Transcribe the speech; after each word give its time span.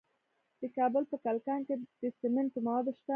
د 0.61 0.63
کابل 0.77 1.03
په 1.11 1.17
کلکان 1.25 1.59
کې 1.67 1.75
د 2.01 2.03
سمنټو 2.19 2.59
مواد 2.65 2.87
شته. 2.97 3.09